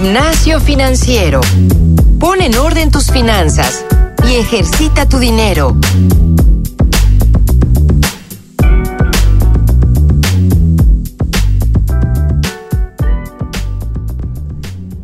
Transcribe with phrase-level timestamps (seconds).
[0.00, 1.40] Gimnasio Financiero.
[2.20, 3.84] Pon en orden tus finanzas
[4.28, 5.76] y ejercita tu dinero.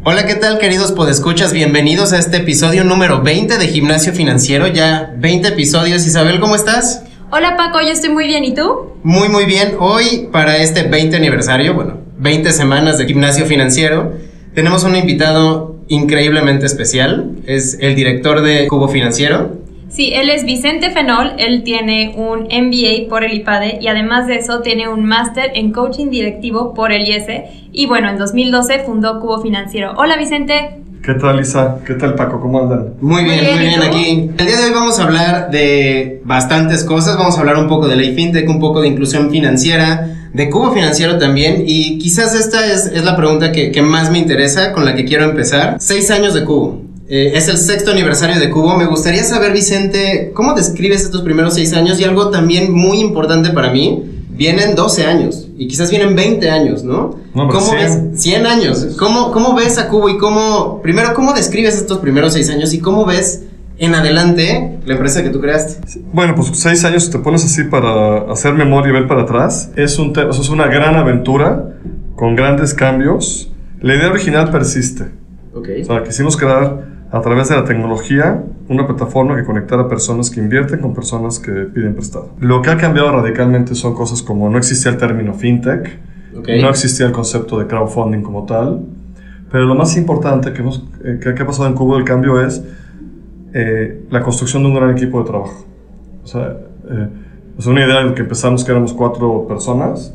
[0.04, 1.52] Hola, ¿qué tal queridos podescuchas?
[1.52, 4.68] Bienvenidos a este episodio número 20 de Gimnasio Financiero.
[4.68, 6.06] Ya 20 episodios.
[6.06, 7.02] Isabel, ¿cómo estás?
[7.32, 8.92] Hola Paco, yo estoy muy bien, ¿y tú?
[9.02, 9.74] Muy, muy bien.
[9.80, 14.12] Hoy, para este 20 aniversario, bueno, 20 semanas de Gimnasio Financiero,
[14.54, 17.32] tenemos un invitado increíblemente especial.
[17.46, 19.64] Es el director de Cubo Financiero.
[19.88, 24.36] Sí, él es Vicente Fenol, él tiene un MBA por el IPADE y además de
[24.36, 29.20] eso tiene un máster en coaching directivo por el IESE y bueno, en 2012 fundó
[29.20, 29.92] Cubo Financiero.
[29.96, 30.80] Hola Vicente.
[31.04, 31.76] ¿Qué tal Lisa?
[31.86, 32.40] ¿Qué tal Paco?
[32.40, 32.94] ¿Cómo andan?
[33.00, 34.30] Muy bien, muy bien, aquí.
[34.36, 37.86] El día de hoy vamos a hablar de bastantes cosas, vamos a hablar un poco
[37.86, 42.66] de ley fintech, un poco de inclusión financiera, de Cubo Financiero también y quizás esta
[42.66, 45.76] es, es la pregunta que, que más me interesa, con la que quiero empezar.
[45.80, 46.82] Seis años de Cubo.
[47.08, 48.76] Eh, es el sexto aniversario de Cubo.
[48.76, 52.00] Me gustaría saber, Vicente, ¿cómo describes estos primeros seis años?
[52.00, 56.82] Y algo también muy importante para mí, vienen 12 años y quizás vienen 20 años,
[56.82, 57.16] ¿no?
[57.32, 58.12] No, ¿Cómo 100.
[58.12, 58.20] ves?
[58.20, 58.86] 100 años.
[58.98, 62.80] ¿Cómo, ¿Cómo ves a Cubo y cómo, primero, cómo describes estos primeros seis años y
[62.80, 63.42] cómo ves
[63.78, 66.00] en adelante la empresa que tú creaste?
[66.12, 69.70] Bueno, pues seis años te pones así para hacer memoria y ver para atrás.
[69.76, 71.70] Es, un o sea, es una gran aventura
[72.16, 73.52] con grandes cambios.
[73.80, 75.04] La idea original persiste.
[75.54, 75.68] Ok.
[75.82, 80.40] O sea, quisimos crear a través de la tecnología una plataforma que conectara personas que
[80.40, 82.30] invierten con personas que piden prestado.
[82.40, 85.98] Lo que ha cambiado radicalmente son cosas como no existía el término fintech,
[86.36, 86.48] Ok.
[86.60, 88.80] no existía el concepto de crowdfunding como tal,
[89.52, 92.62] pero lo más importante que, hemos, eh, que ha pasado en Cubo del cambio es
[93.54, 95.64] eh, la construcción de un gran equipo de trabajo.
[96.22, 96.56] O sea,
[96.90, 97.08] eh,
[97.58, 100.12] es una idea de que empezamos que éramos cuatro personas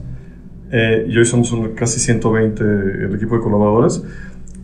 [0.71, 4.03] eh, y hoy somos un- casi 120 el equipo de colaboradores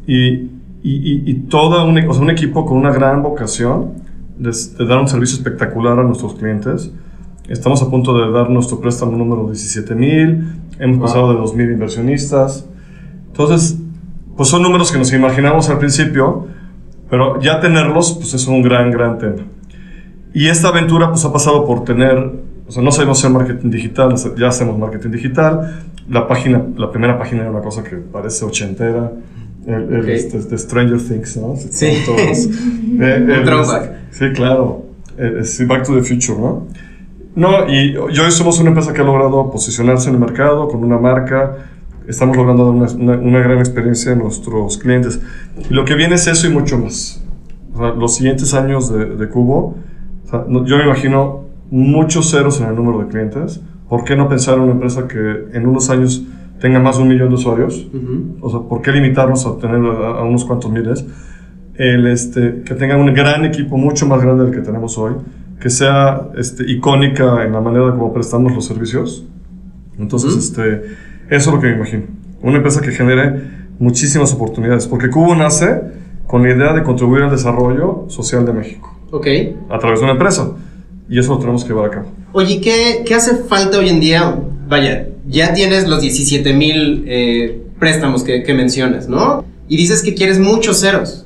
[0.05, 0.49] y, y,
[0.83, 3.93] y, y toda un, o sea, un equipo con una gran vocación
[4.37, 6.91] de, de dar un servicio espectacular a nuestros clientes.
[7.47, 10.47] Estamos a punto de dar nuestro préstamo número 17 mil,
[10.79, 11.05] hemos Wow.
[11.07, 12.67] pasado de 2 mil inversionistas.
[13.27, 13.77] Entonces,
[14.35, 16.47] pues son números que nos imaginamos al principio,
[17.15, 19.43] pero ya tenerlos, pues es un gran, gran tema.
[20.33, 22.17] Y esta aventura, pues ha pasado por tener,
[22.67, 25.85] o sea, no sabemos hacer marketing digital, ya hacemos marketing digital.
[26.09, 29.13] La página, la primera página era una cosa que parece ochentera.
[29.65, 30.07] El, el, Ok.
[30.09, 31.55] este, de Stranger Things, ¿no?
[31.55, 32.03] Sí.
[32.05, 32.49] Todos.
[32.99, 33.91] Eh, el- throwback.
[34.11, 34.83] Sí, claro.
[35.17, 36.67] Eh, eh, sí, Back to the Future, ¿no?
[37.35, 40.83] No, y, y hoy somos una empresa que ha logrado posicionarse en el mercado con
[40.83, 41.55] una marca.
[42.07, 45.19] Estamos logrando dar una, una- una gran experiencia a nuestros clientes.
[45.69, 47.23] Y lo que viene es eso y mucho más.
[47.73, 49.75] O sea, los siguientes años de, de Cubo,
[50.25, 53.61] o sea, no- yo me imagino muchos ceros en el número de clientes.
[53.89, 56.23] ¿Por qué no pensar en una empresa que en unos años
[56.59, 57.87] tenga más de un millón de usuarios?
[57.93, 58.37] Ujú.
[58.41, 61.05] O sea, ¿por qué limitarnos a tener a, a unos cuantos miles?
[61.75, 65.13] El, este, que tenga un gran equipo mucho más grande del que tenemos hoy,
[65.59, 69.25] que sea este, icónica en la manera como prestamos los servicios.
[69.99, 70.39] Entonces, Ujú.
[70.39, 70.81] este,
[71.29, 72.03] eso es lo que me imagino.
[72.41, 73.41] Una empresa que genere
[73.79, 75.81] muchísimas oportunidades, porque Cubo nace
[76.27, 79.27] con la idea de contribuir al desarrollo social de México Ok.
[79.69, 80.51] a través de una empresa.
[81.07, 82.11] Y eso lo tenemos que llevar a cabo.
[82.33, 84.39] Oye, ¿qué, qué hace falta hoy en día?
[84.67, 89.45] Vaya, ya tienes los 17 mil eh, préstamos que, que mencionas, ¿no?
[89.67, 91.25] Y dices que quieres muchos ceros.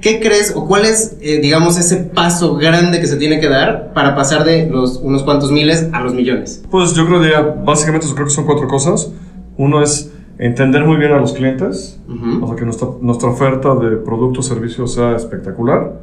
[0.00, 3.92] ¿Qué crees o cuál es, eh, digamos, ese paso grande que se tiene que dar
[3.94, 6.62] para pasar de los unos cuantos miles a los millones?
[6.70, 9.10] Pues yo creo que ya, básicamente creo que son cuatro cosas.
[9.58, 12.44] Uno es entender muy bien a los clientes, Ujú.
[12.44, 16.00] o sea, que nuestra, nuestra oferta de producto o servicio sea espectacular.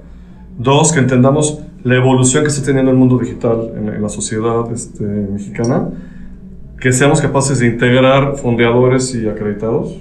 [0.58, 4.72] Dos, que entendamos la evolución que está teniendo el mundo digital en, en la sociedad
[4.72, 5.90] este, mexicana.
[6.80, 9.96] Que seamos capaces de integrar fondeadores y acreditados.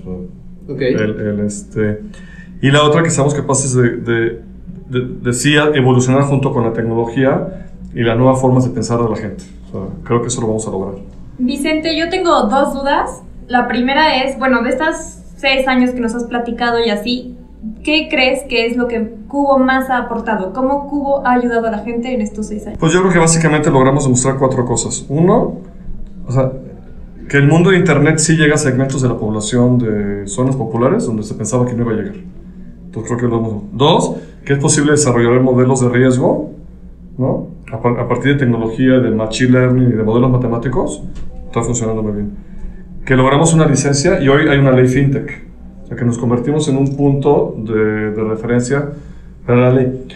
[0.68, 0.80] Ok.
[0.80, 2.00] El- el, este,
[2.60, 4.41] y la otra, que seamos capaces de, de,
[4.88, 9.09] de, de sí evolucionar junto con la tecnología y las nuevas formas de pensar de
[9.10, 9.44] la gente.
[9.68, 10.94] O sea, creo que eso lo vamos a lograr.
[11.38, 13.22] Vicente, yo tengo dos dudas.
[13.53, 14.97] La primera es, bueno, de estos
[15.37, 17.37] seis años que nos has platicado y así,
[17.84, 20.54] ¿qué crees que es lo que Cubo más ha aportado?
[20.54, 22.78] ¿Cómo Cubo ha ayudado a la gente en estos seis años?
[22.81, 25.04] Pues yo creo que básicamente logramos demostrar cuatro cosas.
[25.10, 25.57] Uno,
[26.27, 26.51] o sea,
[27.28, 31.04] que el mundo de Internet sí llega a segmentos de la población de zonas populares
[31.04, 32.15] donde se pensaba que no iba a llegar.
[32.87, 33.63] Entonces creo que lo hemos...
[33.75, 34.16] Dos,
[34.47, 36.53] que es posible desarrollar modelos de riesgo,
[37.19, 37.49] ¿no?
[37.71, 41.03] A, par- a partir de tecnología, de machine learning y de modelos matemáticos,
[41.49, 42.52] está funcionando muy bien.
[43.04, 45.47] Que logramos una licencia y hoy hay una ley fintech.
[45.84, 48.91] O sea, que nos convertimos en un punto de, de referencia
[49.47, 50.07] para la ley.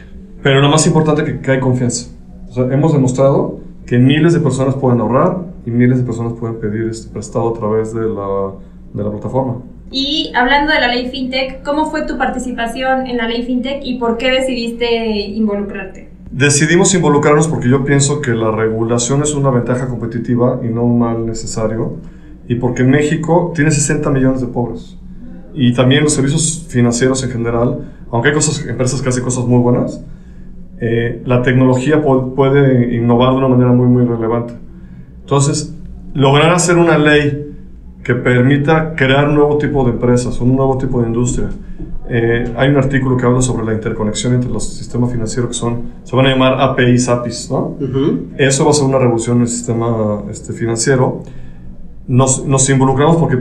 [0.43, 2.11] Pero lo más importante que, que hay confianza.
[2.49, 6.61] O sea, hemos demostrado que miles de personas pueden ahorrar y miles de personas pueden
[6.61, 8.53] pedir este prestado a través de la,
[8.95, 9.57] de la plataforma.
[9.91, 13.99] Y hablando de la ley FinTech, ¿cómo fue tu participación en la ley FinTech y
[13.99, 16.11] por qué decidiste involucrarte?
[16.31, 20.99] Decidimos involucrarnos porque yo pienso que la regulación es una ventaja competitiva y no un
[20.99, 21.97] mal necesario.
[22.49, 24.97] Y porque México tiene 60 millones de pobres.
[25.55, 29.59] Y también los servicios financieros en general, aunque hay cosas, empresas que hacen cosas muy
[29.59, 30.01] buenas,
[30.79, 34.55] eh, la tecnología puede innovar de una manera muy, muy relevante.
[35.21, 35.75] Entonces,
[36.15, 37.55] lograr hacer una ley
[38.05, 41.49] que permita crear un nuevo tipo de empresas, un nuevo tipo de industria.
[42.09, 45.83] Eh, hay un artículo que habla sobre la interconexión entre los sistemas financieros que son,
[46.05, 47.77] se van a llamar APIs, APIs, ¿no?
[48.39, 51.23] Eso va a ser una revolución en el sistema este, financiero.
[52.09, 53.39] Nos, nos involucramos porque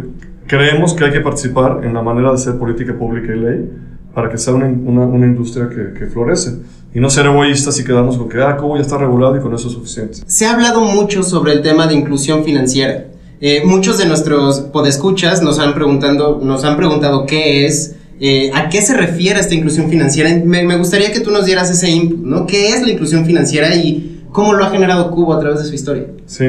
[0.47, 3.69] creemos que hay que participar en la manera de hacer política pública y ley
[4.13, 6.57] para que sea una, una, una industria que, que, florece.
[6.93, 9.53] Y no ser egoístas y quedarnos con que, ah, ¿cómo ya está regulado y con
[9.53, 10.19] eso es suficiente?
[10.25, 13.07] Se ha hablado mucho sobre el tema de inclusión financiera.
[13.41, 18.69] Eh, muchos de nuestros podescuchas nos han, preguntando, nos han preguntado qué es, eh, a
[18.69, 20.29] qué se refiere esta inclusión financiera.
[20.45, 22.47] Me, me, gustaría que tú nos dieras ese input, ¿no?
[22.47, 25.75] ¿Qué es la inclusión financiera y cómo lo ha generado Cubo a través de su
[25.75, 26.05] historia?
[26.25, 26.45] Sí.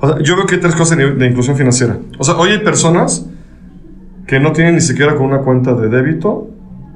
[0.00, 1.98] O sea, yo veo que hay tres cosas de, de inclusión financiera.
[2.18, 3.26] O sea, hoy hay personas
[4.26, 6.50] que no tienen ni siquiera con una cuenta de débito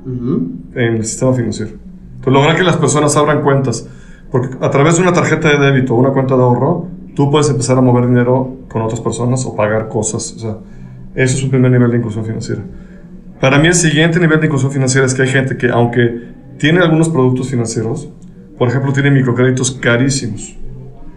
[0.04, 0.48] uh -huh.
[0.74, 1.72] en el sistema financiero.
[2.16, 3.88] Entonces, lograr que las personas abran cuentas,
[4.30, 7.48] porque a través de una tarjeta de débito o una cuenta de ahorro, tú puedes
[7.50, 10.34] empezar a mover dinero con otras personas o pagar cosas.
[10.36, 10.58] O sea,
[11.14, 12.62] eso es un primer nivel de inclusión financiera.
[13.40, 16.28] Para mí el siguiente nivel de inclusión financiera es que hay gente que, aunque
[16.58, 18.08] tiene algunos productos financieros,
[18.56, 20.56] por ejemplo, tiene microcréditos carísimos.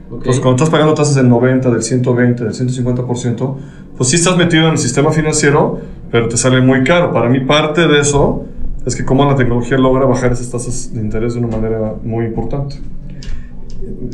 [0.08, 0.18] Okay.
[0.18, 3.56] Entonces, cuando estás pagando tasas del 90, del 120, del 150%,
[3.98, 5.80] pues sí estás metido en el sistema financiero,
[6.12, 7.12] pero te sale muy caro.
[7.12, 8.46] Para mí parte de eso
[8.86, 12.26] es que cómo la tecnología logra bajar esas tasas de interés de una manera muy
[12.26, 12.78] importante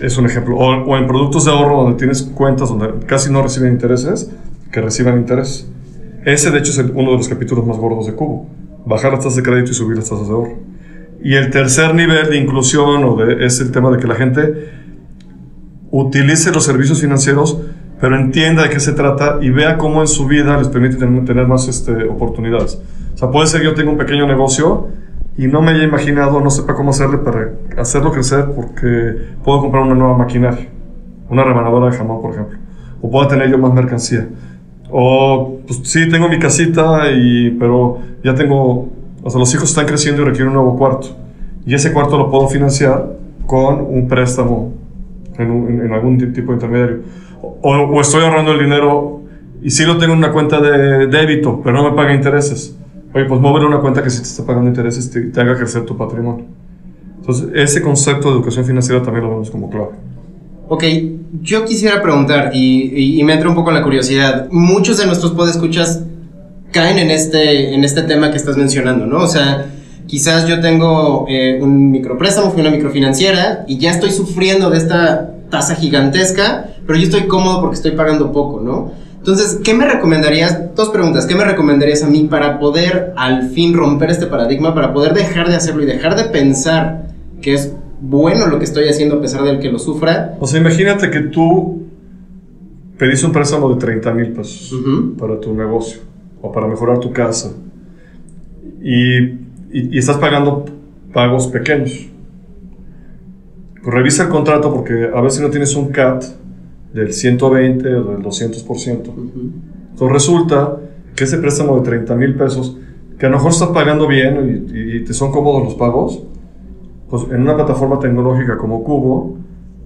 [0.02, 0.58] es un ejemplo.
[0.58, 4.32] O, o, en productos de ahorro donde tienes cuentas donde casi no reciben intereses,
[4.72, 5.68] que reciban interés.
[6.26, 8.48] Ese, de hecho, es el, uno de los capítulos más gordos de Cubo.
[8.86, 10.60] Bajar las tasas de crédito y subir las tasas de ahorro.
[11.24, 14.81] Y el tercer nivel de inclusión o de, es el tema de que la gente
[15.92, 17.60] utilice los servicios financieros,
[18.00, 21.48] pero entienda de qué se trata y vea cómo en su vida les permite tener,
[21.48, 22.82] más este, oportunidades.
[23.14, 24.88] O sea, puede ser que yo tenga un pequeño negocio
[25.38, 29.84] y no me haya imaginado, no sepa cómo hacerle para hacerlo crecer porque puedo comprar
[29.84, 30.68] una nueva maquinaria,
[31.30, 32.58] una rebanadora de jamón, por ejemplo,
[33.02, 34.28] o puedo tener yo más mercancía.
[34.90, 38.90] O, pues sí, tengo mi casita, y, pero ya tengo,
[39.24, 41.08] o sea, los hijos están creciendo y requieren un nuevo cuarto.
[41.66, 43.14] Y ese cuarto lo puedo financiar
[43.46, 44.81] con un préstamo
[45.42, 47.00] en, un, en algún tipo de intermediario.
[47.42, 49.22] O, o, estoy ahorrando el dinero
[49.62, 52.78] y sí lo tengo en una cuenta de débito, pero no me paga intereses
[53.14, 55.98] Oye, pues mover una cuenta que si te está pagando intereses te, haga crecer tu
[55.98, 56.46] patrimonio.
[57.20, 59.92] Entonces, ese concepto de educación financiera también lo vemos como clave.
[60.70, 60.84] Ok,
[61.42, 64.48] yo quisiera preguntar, y, me entra un poco la curiosidad.
[64.50, 66.04] Muchos de nuestros podescuchas
[66.72, 69.18] caen en este, en este tema que estás mencionando, ¿no?
[69.18, 69.66] O sea,
[70.12, 75.36] quizás yo tengo eh, un micropréstamo, fui una microfinanciera, y ya estoy sufriendo de esta
[75.50, 78.92] tasa gigantesca, pero yo estoy cómodo porque estoy pagando poco, ¿no?
[79.20, 80.76] Entonces, ¿qué me recomendarías?
[80.76, 81.26] Dos preguntas.
[81.26, 85.48] ¿Qué me recomendarías a mí para poder al fin romper este paradigma, para poder dejar
[85.48, 87.08] de hacerlo y dejar de pensar
[87.42, 90.36] que es bueno lo que estoy haciendo a pesar del que lo sufra?
[90.42, 91.84] O sea, imagínate que tú
[92.98, 95.16] pediste un préstamo de 30 mil pesos uh -huh.
[95.16, 96.02] para tu negocio
[96.42, 97.52] o para mejorar tu casa
[98.84, 100.66] y, y, y estás pagando
[101.14, 102.08] pagos pequeños.
[103.84, 106.24] Pues revisa el contrato porque a ver si no tienes un CAT
[106.94, 109.08] del 120 o del 200%.
[109.08, 109.52] Uh -huh.
[109.92, 110.78] Entonces resulta
[111.16, 112.78] que ese préstamo de 30 mil pesos,
[113.18, 116.24] que a lo mejor estás pagando bien y, y, te son cómodos los pagos,
[117.10, 119.38] pues en una plataforma tecnológica como Cubo,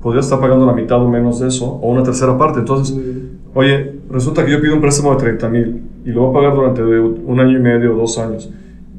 [0.02, 2.60] podrías estar pagando la mitad o menos de eso, o una tercera parte.
[2.60, 3.30] Entonces, uh -huh.
[3.56, 6.56] oye, resulta que yo pido un préstamo de 30 mil y lo voy a pagar
[6.56, 8.52] durante un año y medio o dos años,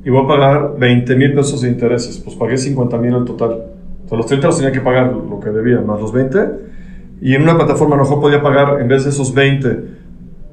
[0.06, 3.64] y voy a pagar 20 mil pesos de intereses, pues pagué 50 mil al total.
[4.02, 6.66] Entonces los 30 los tenía que pagar lo que debía, más los 20
[7.20, 9.80] y en una plataforma a lo mejor podía pagar, en vez de esos 20,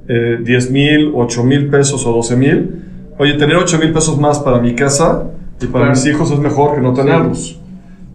[0.08, 2.84] eh, 10 mil, 8 mil pesos o 12 mil.
[3.18, 5.30] Oye, tener 8 mil pesos más para mi casa
[5.62, 5.90] y para claro.
[5.92, 7.60] mis hijos es mejor que no tenerlos.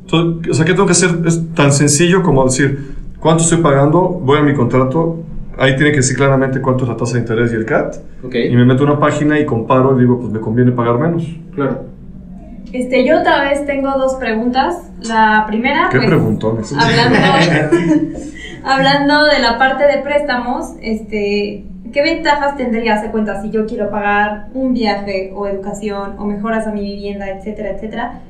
[0.05, 1.11] Entonces, o sea, ¿qué tengo que hacer?
[1.27, 4.01] Es tan sencillo como decir, ¿cuánto estoy pagando?
[4.01, 5.19] Voy a mi contrato.
[5.59, 7.97] Ahí tiene que decir claramente cuánto es la tasa de interés y el CAT.
[8.25, 8.47] Okay.
[8.53, 11.25] Y me meto a una página y comparo y digo, pues me conviene pagar menos.
[11.55, 11.85] Claro.
[12.73, 14.91] Este, yo otra vez tengo dos preguntas.
[15.03, 15.89] La primera.
[15.91, 16.73] ¿Qué pues, preguntones?
[16.73, 17.19] Hablando,
[18.65, 23.91] hablando de la parte de préstamos, este, ¿qué ventajas tendría, se cuenta, si yo quiero
[23.91, 28.21] pagar un viaje o educación o mejoras a mi vivienda, etcétera, etcétera?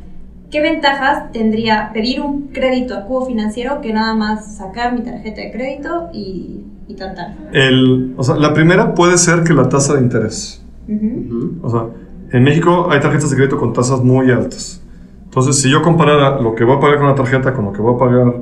[0.51, 5.43] ¿Qué ventajas tendría pedir un crédito a cubo financiero que nada más sacar mi tarjeta
[5.43, 7.37] de crédito y, y tantar?
[7.53, 10.65] El, o sea, la primera puede ser que la tasa de interés.
[10.89, 11.59] Ujú.
[11.63, 11.87] O sea,
[12.33, 14.83] en México hay tarjetas de crédito con tasas muy altas.
[15.25, 17.83] Entonces, si yo comparara lo que voy a pagar con la tarjeta con lo que
[17.83, 18.35] voy a pagar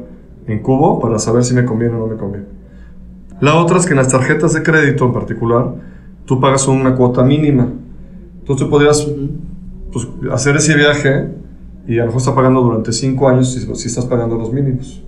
[0.46, 2.46] en cubo para saber si me conviene o no me conviene.
[3.40, 5.74] La otra es que en las tarjetas de crédito en particular,
[6.24, 7.68] tú pagas una cuota mínima.
[8.38, 9.04] Entonces, tú podrías
[9.92, 11.30] pues, hacer ese viaje
[11.86, 15.02] y a lo mejor está pagando durante cinco años si, si estás pagando los mínimos.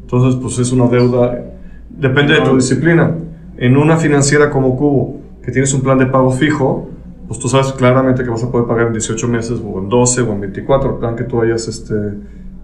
[0.00, 1.44] Entonces, pues es una deuda,
[1.90, 3.14] depende de tu disciplina.
[3.56, 6.88] En una financiera como Cubo, que tienes un plan de pago fijo,
[7.28, 10.22] pues tú sabes claramente que vas a poder pagar en 18 meses, o en 12,
[10.22, 11.94] o en 24, el plan que tú hayas este,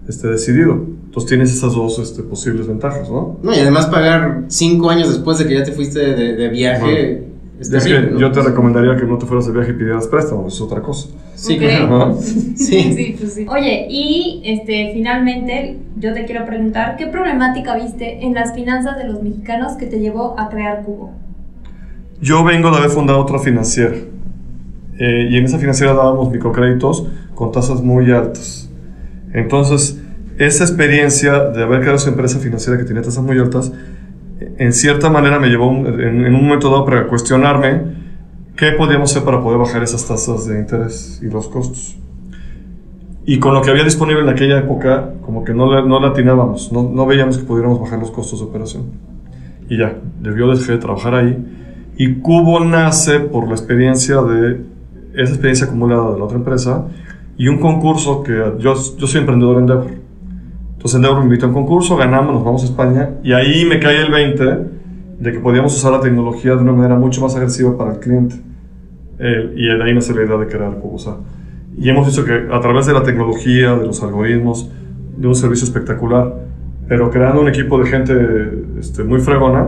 [0.07, 0.73] este, decidido.
[1.05, 3.39] Entonces tienes esas dos este, posibles ventajas, ¿no?
[3.41, 7.30] No, y además pagar cinco años después de que ya te fuiste de, de viaje.
[7.61, 8.19] Es Es que terrible, ¿no?
[8.19, 10.81] yo te recomendaría que no te fueras de viaje y pidieras préstamo, eso es otra
[10.81, 11.09] cosa.
[11.35, 12.17] Sí, claro.
[12.21, 12.93] Sí.
[12.93, 13.45] Sí, pues sí.
[13.49, 19.07] Oye, y este, finalmente, yo te quiero preguntar, ¿qué problemática viste en las finanzas de
[19.07, 21.11] los mexicanos que te llevó a crear Cubo?
[22.21, 23.95] Yo vengo de haber fundado otra financiera.
[24.99, 28.69] Eh, y en esa financiera dábamos microcréditos con tasas muy altas.
[29.33, 29.99] Entonces,
[30.37, 33.71] esa experiencia de haber creado esa empresa financiera que tenía tasas muy altas,
[34.57, 37.81] en cierta manera me llevó en, un momento dado para cuestionarme
[38.55, 41.97] qué podíamos hacer para poder bajar esas tasas de interés y los costos.
[43.25, 46.71] Y con lo que había disponible en aquella época, como que no, no la atinábamos,
[46.71, 48.83] no, no veíamos que pudiéramos bajar los costos de operación.
[49.69, 51.37] Y ya, yo dejé de trabajar ahí.
[51.97, 54.61] Y Cubo nace por la experiencia de
[55.13, 56.87] esa experiencia acumulada de la otra empresa
[57.37, 60.00] y un concurso que yo, yo soy emprendedor en Endeavor.
[60.81, 63.79] Entonces Endeavor me invitó a un concurso, ganamos, nos vamos a España y ahí me
[63.79, 64.43] cae el 20
[65.19, 68.37] de que podíamos usar la tecnología de una manera mucho más agresiva para el cliente.
[69.19, 70.95] Eh, y de ahí nace la idea de crear Cubo.
[70.95, 71.17] o sea,
[71.77, 74.71] y hemos visto que a través de la tecnología, de los algoritmos,
[75.17, 76.33] de un servicio espectacular,
[76.87, 78.13] pero creando un equipo de gente
[78.79, 79.67] este, muy fregona,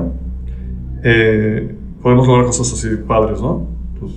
[1.04, 3.68] eh, podemos lograr cosas así padres, ¿no?
[4.00, 4.14] Pues,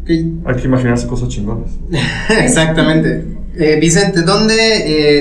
[0.00, 0.46] Ok.
[0.46, 1.78] hay que imaginarse cosas chingonas.
[2.42, 3.36] Exactamente.
[3.58, 4.54] Eh, Vicente, ¿dónde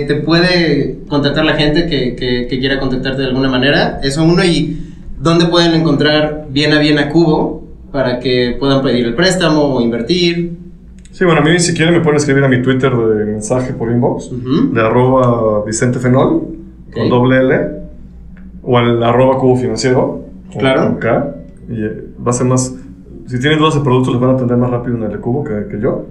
[0.01, 4.00] eh, te puede contactar la gente que, que- que quiera contactarte de alguna manera?
[4.04, 4.77] Eso uno, y
[5.20, 9.82] ¿dónde pueden encontrar bien a bien a Cubo para que puedan pedir el préstamo o
[9.82, 10.51] invertir?
[11.12, 13.89] Sí, bueno, a mí si quieren me pueden escribir a mi Twitter de mensaje por
[13.89, 14.74] inbox, Ujú.
[14.74, 16.42] de arroba Vicente Fenol,
[16.94, 17.60] con doble L,
[18.63, 20.25] o al arroba cubo financiero,
[20.60, 20.82] Claro.
[20.89, 21.36] con K,
[21.70, 22.74] y eh, va a ser más,
[23.27, 25.44] si tienen dudas de productos les van a atender más rápido en el de cubo
[25.46, 26.06] que, que yo,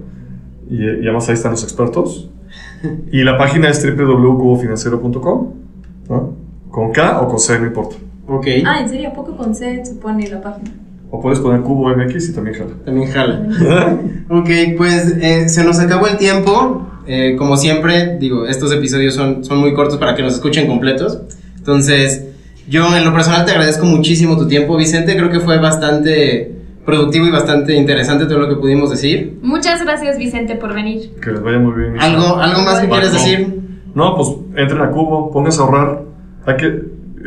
[0.69, 2.29] y, y además ahí están los expertos.
[3.11, 5.53] Y la página es www.cubofinanciero.com,
[6.09, 6.33] ¿no?
[6.69, 7.95] Con K o con C, no importa.
[8.27, 8.47] Ok.
[8.65, 9.09] Ah, ¿en serio?
[9.09, 10.71] ¿A poco con C supone la página?
[11.11, 12.71] O puedes poner cubo MX y también jala.
[12.83, 13.47] También jala.
[14.29, 16.87] Ok, pues eh, se nos acabó el tiempo.
[17.07, 21.21] Eh, como siempre, digo, estos episodios son, son muy cortos para que nos escuchen completos.
[21.57, 22.25] Entonces,
[22.67, 25.15] yo en lo personal te agradezco muchísimo tu tiempo, Vicente.
[25.15, 26.51] Creo que fue bastante
[26.85, 29.39] productivo y bastante interesante todo lo que pudimos decir.
[29.41, 31.11] Muchas gracias, Vicente, por venir.
[31.21, 31.99] Que les vaya muy bien.
[31.99, 33.59] ¿Algo, algo más que quieres decir?
[33.95, 36.01] No, pues entren a Cubo, pónganse a ahorrar.
[36.45, 36.81] Hay que,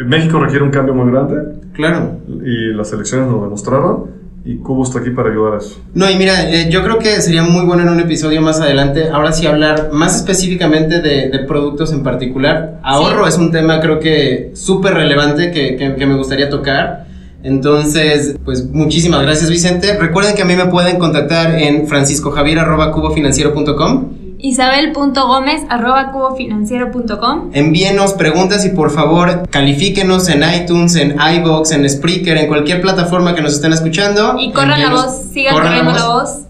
[0.04, 2.18] México requiere un cambio muy grande Claro.
[2.44, 5.80] y las elecciones lo demostraron y Cubo está aquí para ayudar a eso.
[5.94, 9.08] No, y mira, eh, yo creo que sería muy bueno en un episodio más adelante,
[9.10, 12.78] ahora sí hablar más específicamente de, de productos en particular.
[12.82, 17.07] Ahorro es un tema creo que súper relevante que, que- que me gustaría tocar.
[17.42, 19.96] Entonces, pues muchísimas gracias Vicente.
[19.98, 24.08] Recuerden que a mí me pueden contactar en franciscojavier.cubofinanciero.com.
[24.40, 32.36] Isabel.gómez arroba cubofinanciero.com Envíenos preguntas y por favor califíquenos en iTunes, en iBox, en Spreaker,
[32.38, 34.36] en cualquier plataforma que nos estén escuchando.
[34.38, 36.42] y corran la voz, sigan corriendo la voz.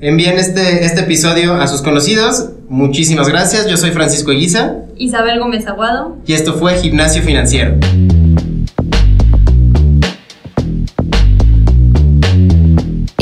[0.00, 2.48] Envíen este, este episodio a sus conocidos.
[2.68, 3.68] Muchísimas gracias.
[3.68, 6.16] Yo soy Francisco Eguiza Isabel Gómez Aguado.
[6.26, 7.74] y esto fue Gimnasio Financiero.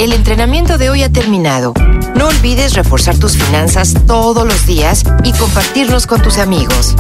[0.05, 1.73] El entrenamiento de hoy ha terminado.
[2.15, 6.95] No olvides reforzar tus finanzas todos los días y compartirlos con tus amigos.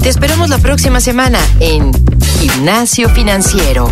[0.00, 1.92] Te esperamos la próxima semana en
[2.40, 3.88] Gimnasio Financiero.